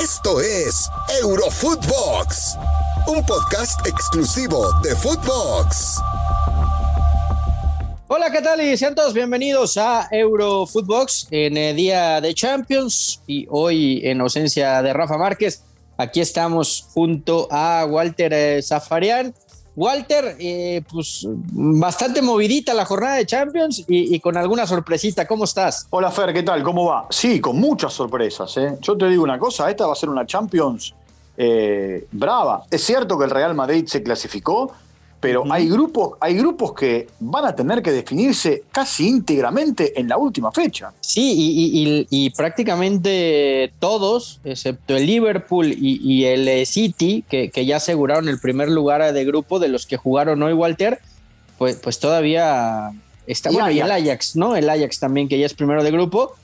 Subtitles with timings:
[0.00, 0.90] Esto es
[1.22, 2.56] Eurofootbox,
[3.06, 5.96] un podcast exclusivo de Footbox.
[8.06, 8.60] Hola, ¿qué tal?
[8.60, 14.92] Y sean bienvenidos a Eurofootbox en el día de Champions y hoy en ausencia de
[14.92, 15.62] Rafa Márquez.
[15.96, 19.34] Aquí estamos junto a Walter eh, Zafarian
[19.76, 25.26] Walter, eh, pues bastante movidita la jornada de Champions y, con alguna sorpresita.
[25.26, 25.86] ¿Cómo estás?
[25.90, 26.62] Hola Fer, ¿qué tal?
[26.62, 27.06] ¿Cómo va?
[27.10, 28.56] Sí, con muchas sorpresas.
[28.56, 28.78] ¿eh?
[28.80, 30.94] Yo te digo una cosa, esta va a ser una Champions
[31.36, 32.64] eh, brava.
[32.70, 34.72] Es cierto que el Real Madrid se clasificó,
[35.20, 40.18] pero hay, grupos, hay grupos que van a tener que definirse casi íntegramente en la
[40.18, 40.92] última fecha.
[41.00, 48.70] Sí, y, prácticamente todos, excepto el Liverpool y, el City, que, ya aseguraron el primer
[48.70, 51.00] lugar de grupo de los que jugaron hoy, Walter,
[51.58, 52.90] pues, pues todavía
[53.26, 53.50] está.
[53.50, 54.54] bueno, y el Ajax, ¿no?
[54.54, 56.34] El Ajax también, que ya es primero de grupo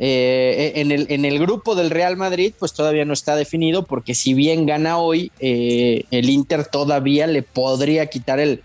[0.00, 4.14] eh, en, el, en, el, grupo del Real Madrid, pues todavía no está definido, porque
[4.14, 8.62] si bien gana hoy, eh, el Inter todavía le podría quitar el,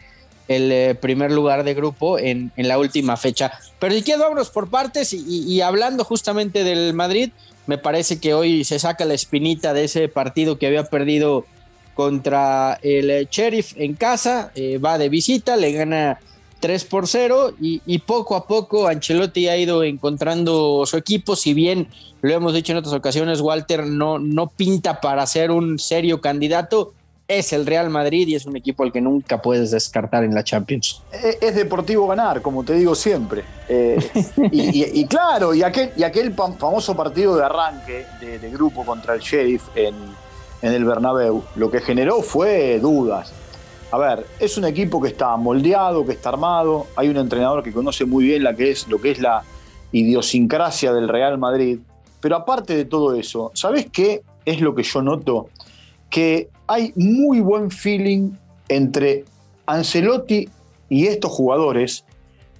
[0.47, 3.51] el eh, primer lugar de grupo en, en, la última fecha.
[3.77, 7.29] Pero si quieres, vámonos por partes y, hablando justamente del Madrid,
[7.67, 11.45] me parece que hoy se saca la espinita de ese partido que había perdido
[11.93, 14.51] contra el Sheriff en casa,
[14.83, 16.19] va de visita, le gana
[16.59, 21.87] 3 por 0 y, poco a poco Ancelotti ha ido encontrando su equipo, si bien
[22.21, 26.93] lo hemos dicho en otras ocasiones, Walter no, no pinta para ser un serio candidato,
[27.27, 30.43] es el Real Madrid y es un equipo al que nunca puedes descartar en la
[30.43, 31.03] Champions.
[31.39, 33.43] Es, deportivo ganar, como te digo siempre.
[33.67, 33.97] Eh,
[34.51, 39.63] y, claro, y aquel, y aquel famoso partido de arranque de, grupo contra el Sheriff
[39.75, 39.93] en,
[40.63, 43.31] en el Bernabéu, lo que generó fue dudas
[43.91, 47.71] a ver, es un equipo que está moldeado, que está armado, hay un entrenador que
[47.71, 49.43] conoce muy bien que es, lo que es la
[49.91, 51.79] idiosincrasia del Real Madrid,
[52.19, 55.49] pero aparte de todo eso, ¿sabes qué es lo que yo noto?
[56.09, 58.31] Que hay muy buen feeling
[58.67, 59.25] entre
[59.65, 60.47] Ancelotti
[60.89, 62.05] y estos jugadores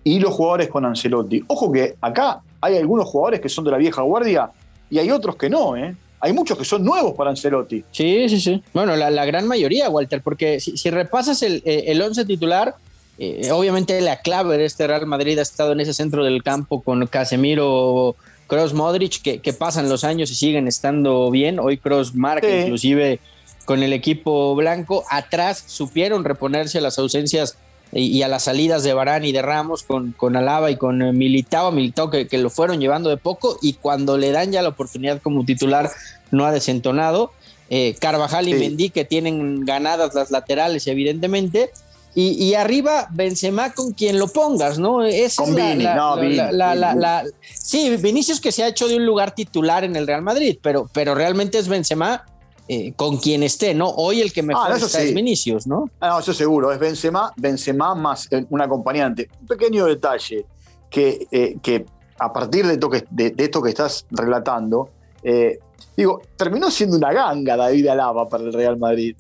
[0.04, 1.44] y los jugadores con Ancelotti.
[1.48, 4.50] Ojo que acá hay algunos jugadores que son de la vieja guardia
[4.90, 5.96] y hay otros que no, ¿eh?
[6.20, 7.84] Hay muchos que son nuevos para Ancelotti.
[7.92, 8.64] Sí, sí, sí.
[8.74, 12.76] Bueno, la, gran mayoría, Walter, porque si, repasas el, eh, el once titular,
[13.18, 16.82] eh, obviamente la clave de este Real Madrid ha estado en ese centro del campo
[16.82, 18.16] con Casemiro,
[18.48, 21.60] Cross Modric, que, pasan los años y siguen estando bien.
[21.60, 23.20] Hoy Cross marca inclusive
[23.66, 25.04] con el equipo blanco.
[25.10, 27.58] Atrás supieron reponerse a las ausencias
[27.92, 31.12] y, a las salidas de Barán y de Ramos con, con Alaba y con eh,
[31.12, 34.70] Militao, Militao que, que, lo fueron llevando de poco y cuando le dan ya la
[34.70, 35.90] oportunidad como titular
[36.32, 37.32] no ha desentonado.
[37.72, 41.70] Eh, Carvajal y Mendy que tienen ganadas las laterales evidentemente
[42.16, 45.04] y, arriba Benzema con quien lo pongas, ¿no?
[45.04, 46.18] Es con Vini, no,
[47.54, 50.90] Sí, Vinicius que se ha hecho de un lugar titular en el Real Madrid, pero,
[50.92, 52.26] pero realmente es Benzema
[52.72, 53.90] eh, con quien esté, ¿no?
[53.90, 55.90] Hoy el que mejor ah, está es Vinicius, ¿no?
[56.00, 59.28] Ah, no, eso seguro, es Benzema, Benzema más eh, un acompañante.
[59.42, 60.46] Un pequeño detalle
[60.88, 61.88] que, eh, que
[62.20, 62.78] a partir de,
[63.10, 64.90] de, esto que estás relatando,
[65.98, 69.16] digo, terminó siendo una ganga David Alaba para el Real Madrid.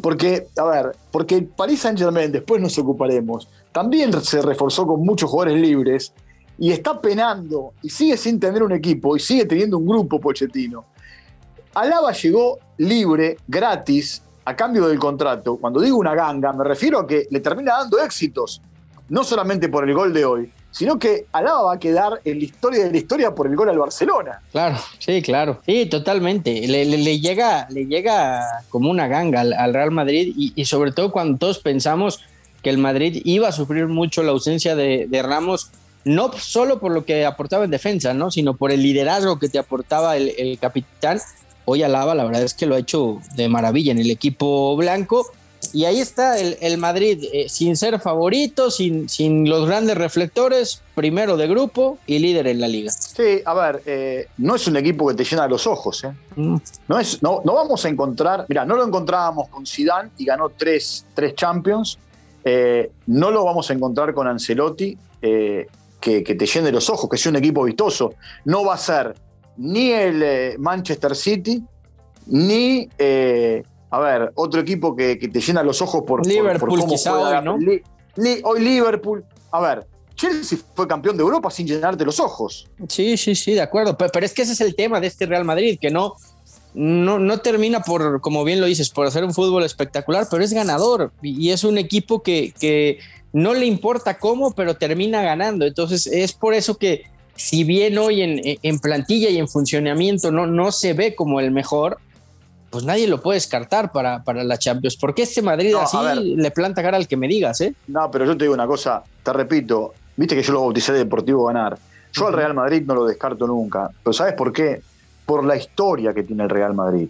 [0.00, 5.02] Porque, a ver, porque el Paris Saint Germain, después nos ocuparemos, también se reforzó con
[5.02, 6.14] muchos jugadores libres
[6.58, 10.86] y está penando y sigue sin tener un equipo y sigue teniendo un grupo Pochettino.
[11.74, 15.56] Alaba llegó libre, gratis, a cambio del contrato.
[15.56, 18.60] Cuando digo una ganga, me refiero a que le termina dando éxitos,
[19.08, 22.44] no solamente por el gol de hoy, sino que Alaba va a quedar en la
[22.44, 24.40] historia de la historia por el gol al Barcelona.
[24.52, 25.60] Claro, sí, claro.
[25.66, 26.66] Sí, totalmente.
[26.66, 31.58] Le, llega, le llega como una ganga al, Real Madrid y, sobre todo cuando todos
[31.58, 32.20] pensamos
[32.62, 35.70] que el Madrid iba a sufrir mucho la ausencia de, Ramos,
[36.04, 38.30] no solo por lo que aportaba en defensa, ¿no?
[38.30, 41.20] sino por el liderazgo que te aportaba el, el capitán
[41.64, 45.26] hoy Alaba, la verdad es que lo ha hecho de maravilla en el equipo blanco.
[45.72, 51.36] Y ahí está el, Madrid, eh, sin ser favorito, sin, sin los grandes reflectores, primero
[51.36, 52.92] de grupo y líder en la liga.
[52.92, 56.04] Sí, a ver, eh, no es un equipo que te llena los ojos.
[56.04, 56.12] ¿eh?
[56.36, 56.56] Mm.
[56.88, 60.50] No, es, no, no vamos a encontrar, mira, no lo encontrábamos con Zidane y ganó
[60.50, 61.98] tres, tres Champions.
[63.06, 65.66] no lo vamos a encontrar con Ancelotti, que,
[66.00, 68.14] que, te llene los ojos, que sea un equipo vistoso.
[68.44, 69.14] No va a ser
[69.56, 71.62] ni el eh, Manchester City,
[72.26, 77.16] ni, eh, a ver, otro equipo que, te llena los ojos por, Liverpool, cómo quizá
[77.18, 77.58] hoy, ¿no?
[78.44, 79.24] hoy Liverpool.
[79.50, 82.68] A ver, Chelsea fue campeón de Europa sin llenarte los ojos.
[82.88, 83.96] Sí, sí, sí, de acuerdo.
[83.96, 86.14] Pero, es que ese es el tema de este Real Madrid, que no,
[86.74, 90.52] no, no, termina por, como bien lo dices, por hacer un fútbol espectacular, pero es
[90.52, 92.98] ganador y es un equipo que, que
[93.32, 95.66] no le importa cómo, pero termina ganando.
[95.66, 97.04] Entonces es por eso que
[97.36, 101.98] si bien hoy en, plantilla y en funcionamiento no, no se ve como el mejor,
[102.70, 104.96] pues nadie lo puede descartar para, para la Champions.
[104.96, 107.74] ¿Por qué este Madrid así le planta cara al que me digas, eh?
[107.86, 110.98] No, pero yo te digo una cosa, te repito, viste que yo lo bauticé de
[110.98, 111.78] Deportivo Ganar.
[112.12, 113.90] Yo al Real Madrid no lo descarto nunca.
[114.02, 114.82] Pero ¿sabes por qué?
[115.26, 117.08] Por la historia que tiene el Real Madrid.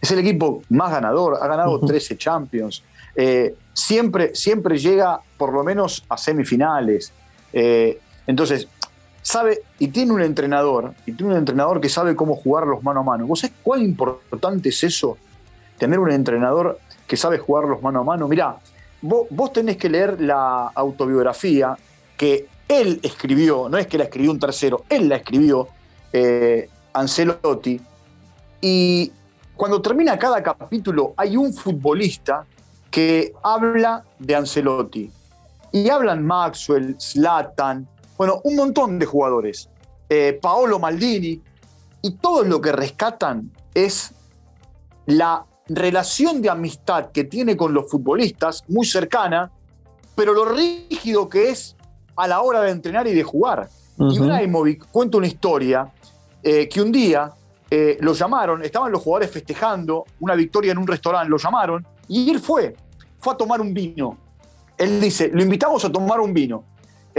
[0.00, 2.82] Es el equipo más ganador, ha ganado 13 Champions.
[3.14, 7.12] Eh, siempre, siempre llega por lo menos a semifinales.
[7.52, 8.68] Eh, entonces,
[9.26, 13.00] sabe, y tiene un entrenador, y tiene un entrenador que sabe cómo jugar los mano
[13.00, 13.26] a mano.
[13.26, 15.18] ¿Vos sabés cuán importante es eso?
[15.78, 16.78] Tener un entrenador
[17.08, 18.28] que sabe jugar los mano a mano.
[18.28, 18.56] Mirá,
[19.02, 21.76] vos, vos tenés que leer la autobiografía
[22.16, 25.66] que él escribió, no es que la escribió un tercero, él la escribió,
[26.12, 27.80] eh, Ancelotti,
[28.60, 29.12] y
[29.56, 32.46] cuando termina cada capítulo hay un futbolista
[32.92, 35.10] que habla de Ancelotti.
[35.72, 39.68] Y hablan Maxwell, Slatan, bueno, un montón de jugadores.
[40.08, 41.40] Eh, Paolo Maldini.
[42.02, 44.12] Y todo lo que rescatan es
[45.06, 49.50] la relación de amistad que tiene con los futbolistas, muy cercana,
[50.14, 51.76] pero lo rígido que es
[52.14, 53.68] a la hora de entrenar y de jugar.
[53.98, 55.90] Y Ibrahimovic cuenta una historia
[56.42, 57.32] eh, que un día
[57.70, 62.30] eh, lo llamaron, estaban los jugadores festejando una victoria en un restaurante, lo llamaron y
[62.30, 62.76] él fue,
[63.18, 64.16] fue a tomar un vino.
[64.78, 66.62] Él dice, lo invitamos a tomar un vino.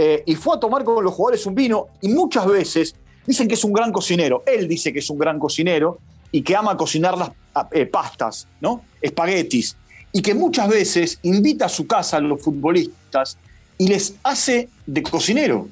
[0.00, 2.94] Eh, y fue a tomar con los jugadores un vino y muchas veces
[3.26, 4.44] dicen que es un gran cocinero.
[4.46, 5.98] Él dice que es un gran cocinero
[6.32, 7.32] y que ama cocinar las
[7.90, 8.82] pastas, ¿no?
[9.02, 9.76] Espaguetis.
[10.12, 13.36] Y que muchas veces invita a su casa a los futbolistas
[13.78, 15.68] y les hace de cocinero.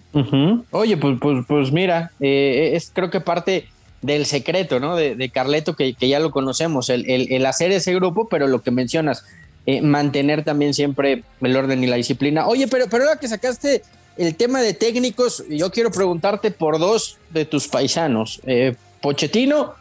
[0.70, 3.66] Oye, pues, pues, pues mira, eh, es creo que parte
[4.00, 4.94] del secreto, ¿no?
[4.94, 9.24] De, Carleto, que, ya lo conocemos, el, hacer ese grupo, pero lo que mencionas,
[9.66, 12.46] eh, mantener también siempre el orden y la disciplina.
[12.46, 13.82] Oye, pero, pero ahora que sacaste
[14.16, 19.74] el tema de técnicos, yo quiero preguntarte por dos de tus paisanos, eh, Pochettino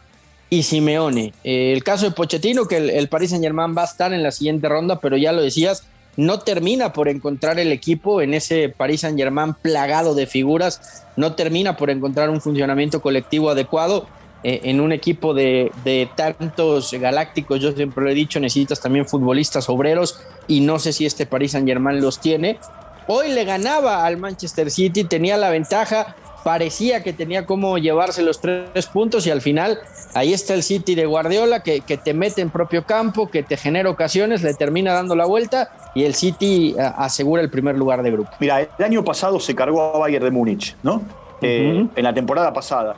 [0.50, 1.32] y Simeone.
[1.42, 4.30] el caso de Pochettino, que el, el Paris Saint Germain va a estar en la
[4.30, 5.84] siguiente ronda, pero ya lo decías,
[6.16, 11.34] no termina por encontrar el equipo en ese Paris Saint Germain plagado de figuras, no
[11.34, 14.06] termina por encontrar un funcionamiento colectivo adecuado.
[14.42, 19.06] Eh, en un equipo de, de, tantos galácticos, yo siempre lo he dicho, necesitas también
[19.06, 22.58] futbolistas obreros y no sé si este Paris Saint Germain los tiene.
[23.08, 28.40] Hoy le ganaba al Manchester City, tenía la ventaja, parecía que tenía cómo llevarse los
[28.40, 29.78] tres puntos y al final
[30.14, 33.56] ahí está el City de Guardiola que, que, te mete en propio campo, que te
[33.56, 38.02] genera ocasiones, le termina dando la vuelta y el City eh, asegura el primer lugar
[38.02, 38.30] de grupo.
[38.38, 41.02] Mira, el año pasado se cargó a Bayern de Múnich, ¿no?
[41.42, 42.96] Eh, en la temporada pasada,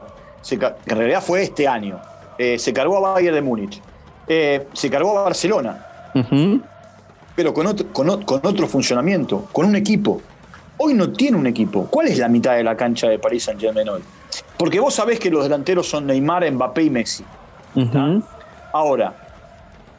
[0.50, 2.00] en realidad fue este año,
[2.38, 3.80] eh, se cargó a Bayern de Múnich,
[4.26, 5.86] se cargó a Barcelona,
[7.38, 10.20] pero con otro, con, con otro funcionamiento, con un equipo
[10.80, 11.86] Hoy no tiene un equipo.
[11.86, 14.00] ¿Cuál es la mitad de la cancha de París Saint Germain hoy?
[14.56, 17.24] Porque vos sabés que los delanteros son Neymar, Mbappé y Messi.
[18.72, 19.14] Ahora,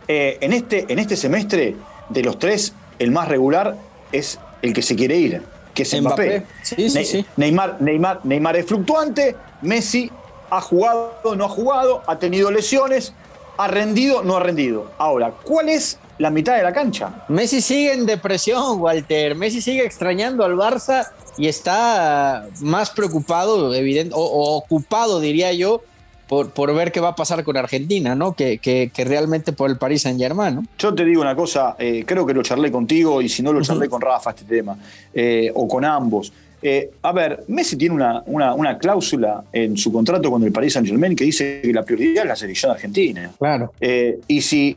[0.07, 1.75] eh, en, este, en este semestre,
[2.07, 3.75] de los tres, el más regular
[4.13, 5.41] es el que se quiere ir,
[5.73, 6.45] que es Mbappé.
[6.63, 7.25] Sí, sí, sí.
[7.35, 10.09] Neymar, Neymar, Neymar es fluctuante, Messi
[10.49, 13.13] ha jugado, no ha jugado, ha tenido lesiones,
[13.57, 14.91] ha rendido, no ha rendido.
[14.97, 17.25] Ahora, ¿cuál es la mitad de la cancha.
[17.29, 19.35] Messi sigue en depresión, Walter.
[19.35, 21.07] Messi sigue extrañando al Barça
[21.37, 25.81] y está más preocupado, evidente, o, ocupado, diría yo,
[26.27, 28.33] por, por, ver qué va a pasar con Argentina, ¿no?
[28.33, 30.65] Que, que, realmente por el Paris Saint Germain, ¿no?
[30.77, 33.61] Yo te digo una cosa, eh, creo que lo charlé contigo y si no lo
[33.61, 34.77] charlé con Rafa este tema,
[35.13, 36.31] eh, o con ambos.
[36.61, 40.87] Eh, a ver, Messi tiene una, una, cláusula en su contrato con el Paris Saint
[40.87, 43.31] Germain que dice que la prioridad es la selección argentina.
[43.37, 43.71] Claro.
[43.79, 44.75] Eh, y, si,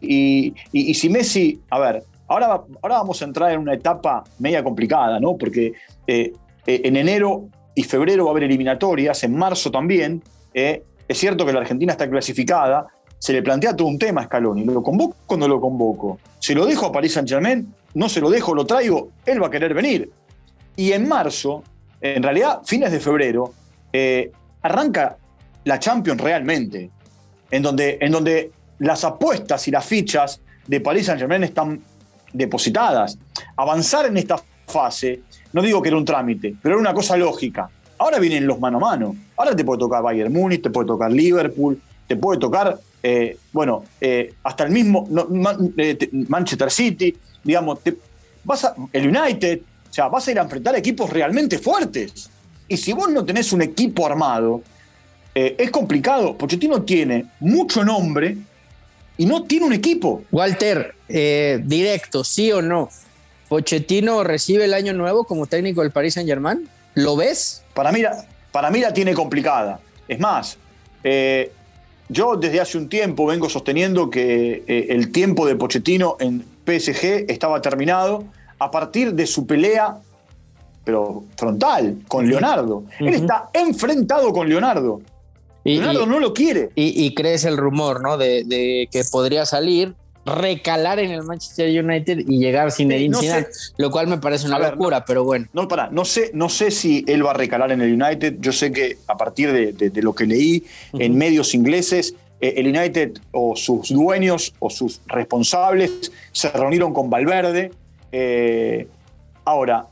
[0.72, 5.18] y, si Messi, a ver, ahora, ahora vamos a entrar en una etapa media complicada,
[5.18, 5.36] ¿no?
[5.36, 5.72] Porque
[6.06, 6.32] eh,
[6.66, 10.22] en enero y febrero va a haber eliminatorias, en marzo también.
[10.54, 10.82] es
[11.18, 12.86] cierto que la Argentina está clasificada,
[13.18, 14.64] se le plantea todo un tema a Scaloni.
[14.64, 16.18] ¿Lo convoco o no lo convoco?
[16.38, 17.72] ¿Se lo dejo a Paris Saint Germain?
[17.94, 19.10] ¿No se lo dejo, lo traigo?
[19.24, 20.10] Él va a querer venir.
[20.76, 21.62] Y en marzo
[22.02, 23.54] en realidad, fines de febrero,
[23.92, 25.16] eh, arranca
[25.64, 26.90] la Champions realmente,
[27.50, 31.80] en donde, en donde las apuestas y las fichas de Paris Saint Germain están
[32.32, 33.16] depositadas.
[33.56, 35.20] Avanzar en esta fase,
[35.52, 37.70] no digo que era un trámite, pero era una cosa lógica.
[37.98, 39.14] Ahora vienen los mano a mano.
[39.36, 43.84] Ahora te puede tocar Bayern Múnich, te puede tocar Liverpool, te puede tocar, eh, bueno,
[44.00, 45.08] eh, hasta el mismo
[46.28, 47.78] Manchester City, digamos,
[48.92, 49.60] el United,
[49.92, 52.30] o sea, vas a ir a enfrentar equipos realmente fuertes.
[52.66, 54.62] Y si vos no tenés un equipo armado,
[55.34, 56.34] eh, es complicado.
[56.38, 58.38] Pochettino tiene mucho nombre
[59.18, 60.22] y no tiene un equipo.
[60.32, 62.88] Walter, eh, directo, sí o no.
[63.50, 66.66] ¿Pochettino recibe el año nuevo como técnico del Paris Saint Germain?
[66.94, 67.62] ¿Lo ves?
[67.74, 68.00] Para mí,
[68.50, 69.78] para mí la tiene complicada.
[70.08, 70.56] Es más,
[71.04, 71.52] eh,
[72.08, 77.60] yo desde hace un tiempo vengo sosteniendo que el tiempo de Pochettino en PSG estaba
[77.60, 78.24] terminado
[78.64, 79.98] a partir de su pelea,
[80.84, 82.84] pero frontal, con Leonardo.
[82.98, 85.00] Él está enfrentado con Leonardo.
[85.64, 86.70] Y, Leonardo no lo quiere.
[86.74, 88.16] Y, crees el rumor, ¿no?
[88.16, 93.12] De, que podría salir, recalar en el Manchester United y llegar sin el
[93.76, 95.46] lo cual me parece una locura, pero bueno.
[95.52, 98.36] No, para, no sé, no sé si él va a recalar en el United.
[98.40, 100.64] Yo sé que a partir de, lo que leí
[100.94, 107.08] en medios ingleses, eh, el United o sus dueños o sus responsables se reunieron con
[107.08, 107.72] Valverde.
[108.12, 108.86] Eh,
[109.44, 109.86] ahora,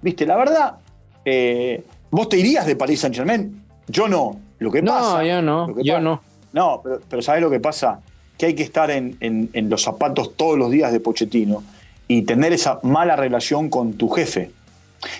[0.00, 0.76] viste, la verdad,
[1.24, 3.64] eh, vos te irías de París Saint Germain.
[3.86, 4.40] Yo no.
[4.58, 5.18] Lo que pasa.
[5.18, 5.82] No, yo no.
[5.82, 6.22] Yo no.
[6.52, 8.00] No, pero, pero ¿sabes lo que pasa?
[8.38, 11.62] Que hay que estar en, los zapatos todos los días de Pochettino
[12.08, 14.50] y tener esa mala relación con tu jefe.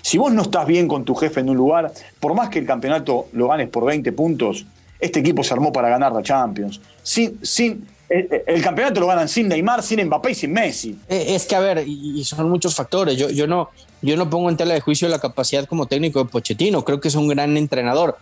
[0.01, 2.65] Si vos no estás bien con tu jefe en un lugar, por más que el
[2.65, 4.65] campeonato lo ganes por 20 puntos,
[4.99, 6.79] este equipo se armó para ganar la Champions.
[7.01, 10.95] Sin, sin, eh, eh, el, campeonato lo ganan sin Neymar, sin Mbappé y sin Messi.
[11.09, 13.17] Eh, es que, a ver, y son muchos factores.
[13.17, 13.71] Yo, yo, no,
[14.03, 16.85] yo no pongo en tela de juicio la capacidad como técnico de Pochettino.
[16.85, 18.17] Creo que es un gran entrenador.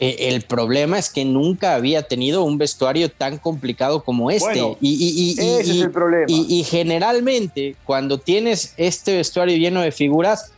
[0.00, 4.76] el problema es que nunca había tenido un vestuario tan complicado como este.
[4.80, 6.26] y, ese es el problema.
[6.26, 10.50] Y, generalmente, cuando tienes este vestuario lleno de figuras,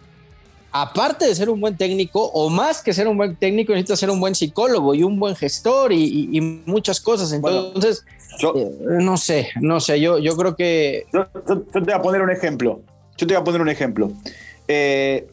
[0.72, 4.10] aparte de ser un buen técnico, o más que ser un buen técnico, necesita ser
[4.10, 7.32] un buen psicólogo y un buen gestor y, muchas cosas.
[7.32, 8.04] Entonces,
[8.54, 11.06] eh, no sé, no sé, yo, yo creo que...
[11.12, 12.80] Yo, te voy a poner un ejemplo.
[13.16, 14.12] Yo te voy a poner un ejemplo.
[14.68, 15.28] Eh,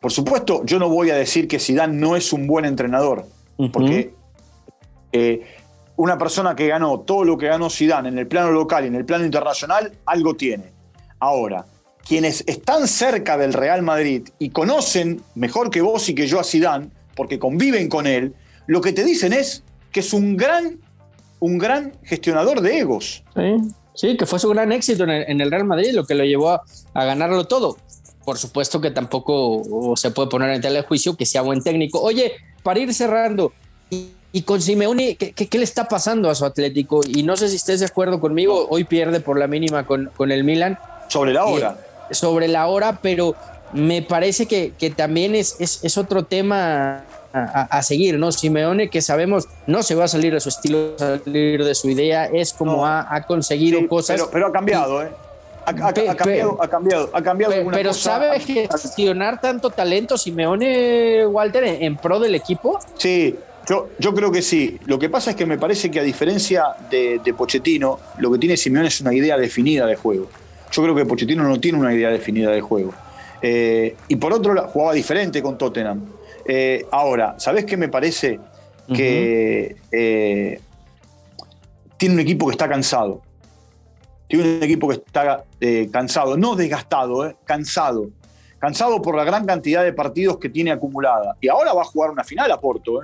[0.00, 3.26] por supuesto, yo no voy a decir que Zidane no es un buen entrenador,
[3.72, 4.14] porque
[5.10, 5.44] eh,
[5.96, 8.94] una persona que ganó todo lo que ganó Zidane en el plano local y en
[8.94, 10.70] el plano internacional, algo tiene.
[11.18, 11.66] Ahora,
[12.08, 16.44] quienes están cerca del Real Madrid y conocen mejor que vos y que yo a
[16.44, 18.34] Zidane, porque conviven con él,
[18.66, 19.62] lo que te dicen es
[19.92, 20.78] que es un gran,
[21.38, 23.22] un gran gestionador de egos.
[23.94, 26.64] Sí, que fue su gran éxito en el, Real Madrid, lo que lo llevó a,
[26.94, 27.76] ganarlo todo.
[28.24, 32.00] Por supuesto que tampoco se puede poner en tela de juicio que sea buen técnico.
[32.00, 33.52] Oye, para ir cerrando,
[33.90, 37.00] y, con Simeone, ¿qué, ¿qué, le está pasando a su Atlético?
[37.06, 40.30] Y no sé si estés de acuerdo conmigo, hoy pierde por la mínima con, con
[40.30, 40.78] el Milan.
[41.08, 43.34] Sobre la hora sobre la hora, pero
[43.72, 48.32] me parece que, también es, es, otro tema a, seguir, ¿no?
[48.32, 52.26] Simeone, que sabemos, no se va a salir de su estilo, salir de su idea,
[52.26, 54.26] es como ha, conseguido cosas.
[54.32, 55.08] Pero, ha cambiado, ¿eh?
[55.66, 56.10] Ha, cambiado,
[56.62, 57.54] ha cambiado, ha cambiado.
[57.70, 62.78] Pero, ¿sabe gestionar tanto talento Simeone, Walter, en, pro del equipo?
[62.96, 63.36] Sí,
[63.68, 64.78] yo, yo, creo que sí.
[64.86, 68.38] Lo que pasa es que me parece que a diferencia de, de Pochettino, lo que
[68.38, 70.28] tiene Simeone es una idea definida de juego.
[70.78, 72.94] Yo creo que Pochettino no tiene una idea definida de juego.
[73.42, 76.04] Eh, y por otro lado, jugaba diferente con Tottenham.
[76.44, 78.38] Eh, ahora, ¿sabés qué me parece?
[78.86, 80.60] Que eh,
[81.96, 83.22] tiene un equipo que está cansado.
[84.28, 85.42] Tiene un equipo que está
[85.90, 88.10] cansado, no desgastado, cansado.
[88.60, 91.34] Cansado por la gran cantidad de partidos que tiene acumulada.
[91.40, 93.00] Y ahora va a jugar una final a Porto.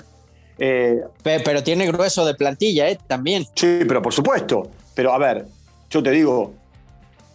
[0.56, 3.00] pero, tiene grueso de plantilla, ¿eh?
[3.08, 3.44] También.
[3.56, 4.70] Sí, pero por supuesto.
[4.94, 5.44] Pero a ver,
[5.90, 6.54] yo te digo,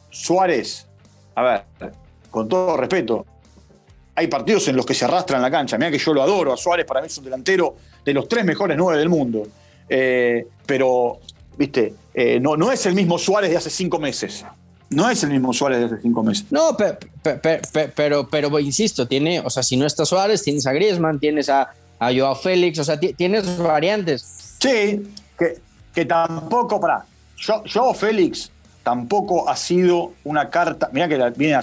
[0.09, 0.87] Suárez,
[1.35, 1.93] a ver,
[2.29, 3.25] con todo respeto,
[4.15, 5.77] hay partidos en los que se arrastra en la cancha.
[5.77, 8.43] Mira que yo lo adoro a Suárez, para mí es un delantero de los tres
[8.43, 9.47] mejores nueve del mundo.
[9.87, 11.19] Eh, pero,
[11.57, 14.45] viste, eh, no, no es el mismo Suárez de hace cinco meses.
[14.89, 16.45] No es el mismo Suárez de hace cinco meses.
[16.49, 16.75] No,
[17.95, 21.69] pero, pero, insisto, tiene, o sea, si no está Suárez, tienes a Griezmann, tienes a,
[21.99, 24.57] a Joao Félix, o sea, tienes variantes.
[24.59, 25.59] Sí, que,
[25.93, 27.05] que tampoco, para.
[27.37, 28.51] Yo, Joao Félix
[28.89, 30.89] tampoco ha sido una carta.
[30.91, 31.59] Mira que viene,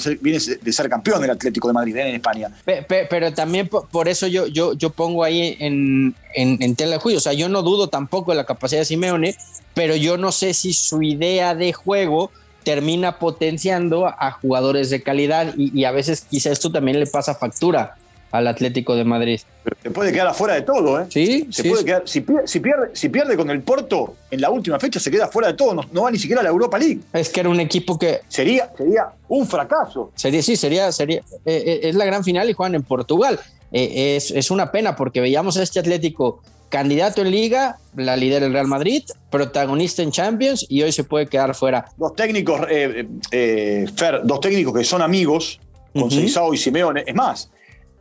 [0.62, 2.09] de ser campeón del Atlético de Madrid ¿eh?
[2.09, 2.52] en España.
[2.64, 7.18] Pero, también por, eso yo, yo, yo pongo ahí en, en, tela de juicio.
[7.18, 9.37] O sea, yo no dudo tampoco de la capacidad de Simeone,
[9.75, 12.30] pero yo no sé si su idea de juego
[12.62, 17.35] termina potenciando a jugadores de calidad y, y a veces quizá esto también le pasa
[17.35, 17.97] factura
[18.33, 19.40] al Atlético de Madrid.
[19.83, 21.06] se puede quedar afuera de todo, ¿eh?
[21.09, 24.99] Sí, se puede Quedar, si, pierde, si, pierde, con el Porto en la última fecha,
[24.99, 27.00] se queda fuera de todo, no, va ni siquiera a la Europa League.
[27.12, 28.21] Es que era un equipo que.
[28.28, 30.12] Sería, sería un fracaso.
[30.14, 31.18] Sería, sí, sería, sería.
[31.45, 33.38] Eh, eh, es la gran final y juegan en Portugal.
[33.73, 38.42] Eh, es, es, una pena porque veíamos a este Atlético candidato en Liga, la líder
[38.42, 41.87] el Real Madrid, protagonista en Champions y hoy se puede quedar fuera.
[41.97, 45.61] Dos técnicos, Fer, dos técnicos que son amigos,
[45.92, 47.04] con uh y Simeone.
[47.06, 47.50] Es más,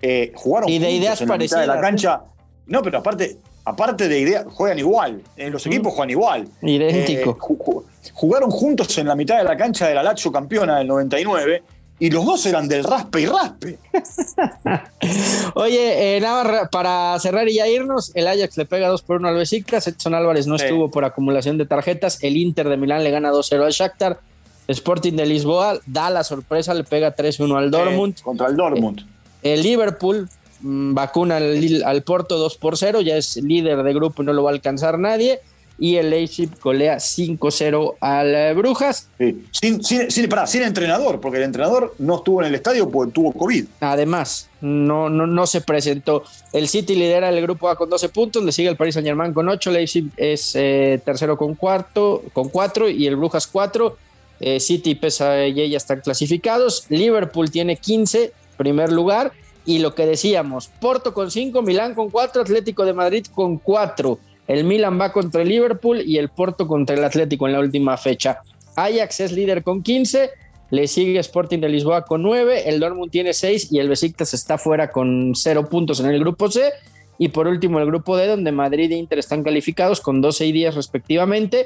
[0.01, 2.21] eh, jugaron y de ideas en la de la cancha.
[2.67, 5.21] No, pero aparte, aparte de ideas, juegan igual.
[5.37, 6.47] En los equipos juegan igual.
[6.61, 7.31] Idéntico.
[7.31, 11.63] Eh, jugaron juntos en la mitad de la cancha de la Lazio campeona del 99
[11.97, 13.77] y los dos eran del raspe y raspe.
[15.55, 19.29] Oye, eh, nada para cerrar y ya irnos, el Ajax le pega 2 por 1
[19.29, 23.11] al Besiktas, Edson Álvarez no estuvo por acumulación de tarjetas, el Inter de Milán le
[23.11, 24.19] gana 2-0 al Shakhtar,
[24.67, 28.21] Sporting de Lisboa da la sorpresa, le pega 3-1 al Dortmund.
[28.21, 29.14] contra el Dortmund.
[29.45, 30.27] El Liverpool
[30.59, 34.33] mm, vacuna al, al Porto 2 por 0, ya es líder de grupo y no
[34.33, 35.39] lo va a alcanzar nadie
[35.77, 39.09] y el Leipzig golea 5-0 al eh, Brujas.
[39.51, 43.65] Sin, sin, sin, entrenador, porque el entrenador no estuvo en el estadio porque tuvo COVID.
[43.81, 46.23] Además, no, no, no se presentó.
[46.53, 49.33] El City lidera el grupo A con 12 puntos, le sigue el Paris Saint Germain
[49.33, 53.97] con 8, Leipzig es eh, tercero con, cuarto, con 4 y el Brujas 4.
[54.41, 56.85] Eh, City y PSG ya están clasificados.
[56.89, 59.31] Liverpool tiene 15, primer lugar.
[59.65, 64.19] Y lo que decíamos, Porto con 5, Milán con 4, Atlético de Madrid con 4.
[64.47, 67.97] El Milan va contra el Liverpool y el Porto contra el Atlético en la última
[67.97, 68.41] fecha.
[68.75, 70.29] Ajax es líder con 15,
[70.69, 74.57] le sigue Sporting de Lisboa con 9, el Dortmund tiene 6 y el Besiktas está
[74.57, 76.71] fuera con 0 puntos en el grupo C.
[77.17, 80.51] Y por último el grupo D, donde Madrid e Inter están calificados con 12 y
[80.51, 81.65] 10 respectivamente.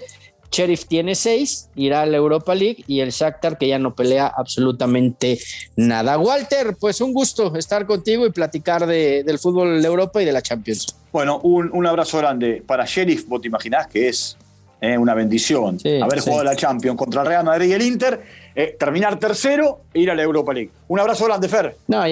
[0.52, 4.28] Sheriff tiene 6, irá a la Europa League y el Shakhtar que ya no pelea
[4.28, 5.40] absolutamente
[5.76, 6.18] nada.
[6.18, 10.42] Walter, pues un gusto estar contigo y platicar del fútbol de Europa y de la
[10.42, 10.96] Champions.
[11.12, 14.38] Bueno, un, abrazo grande para Sheriff, vos te imaginás que es
[14.82, 18.22] eh, una bendición haber jugado la Champions contra el Real Madrid y el Inter,
[18.56, 20.72] eh, terminar tercero e ir a la Europa League.
[20.88, 21.76] Un abrazo grande, Fer.
[21.88, 22.04] No,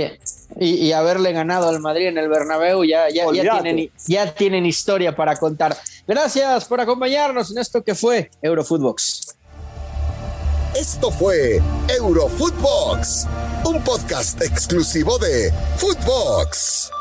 [0.59, 5.36] y, haberle ganado al Madrid en el Bernabéu ya, ya, tienen, ya tienen historia para
[5.36, 5.77] contar.
[6.07, 9.36] Gracias por acompañarnos en esto que fue Eurofootbox.
[10.75, 11.62] Esto fue
[11.97, 13.27] Eurofootbox,
[13.65, 16.91] un podcast exclusivo de Footbox.